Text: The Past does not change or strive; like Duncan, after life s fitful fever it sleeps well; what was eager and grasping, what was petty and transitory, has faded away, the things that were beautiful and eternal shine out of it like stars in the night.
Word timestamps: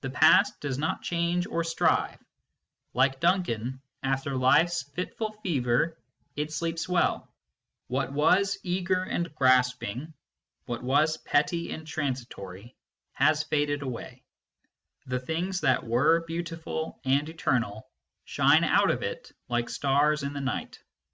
The 0.00 0.10
Past 0.10 0.60
does 0.60 0.76
not 0.76 1.02
change 1.02 1.46
or 1.46 1.62
strive; 1.62 2.18
like 2.94 3.20
Duncan, 3.20 3.80
after 4.02 4.34
life 4.34 4.64
s 4.66 4.82
fitful 4.82 5.34
fever 5.44 5.96
it 6.34 6.50
sleeps 6.52 6.88
well; 6.88 7.32
what 7.86 8.10
was 8.12 8.58
eager 8.64 9.04
and 9.04 9.32
grasping, 9.36 10.14
what 10.66 10.82
was 10.82 11.16
petty 11.18 11.70
and 11.70 11.86
transitory, 11.86 12.74
has 13.12 13.44
faded 13.44 13.82
away, 13.82 14.24
the 15.06 15.20
things 15.20 15.60
that 15.60 15.84
were 15.86 16.24
beautiful 16.26 16.98
and 17.04 17.28
eternal 17.28 17.88
shine 18.24 18.64
out 18.64 18.90
of 18.90 19.04
it 19.04 19.30
like 19.48 19.70
stars 19.70 20.24
in 20.24 20.32
the 20.32 20.40
night. 20.40 20.80